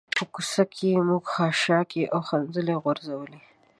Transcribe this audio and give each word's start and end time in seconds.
په 0.15 0.23
کوڅه 0.33 0.63
کې 0.73 0.89
موږ 1.07 1.23
خاشاک 1.33 1.89
او 2.13 2.19
خځلې 2.27 2.75
غورځولي. 2.83 3.39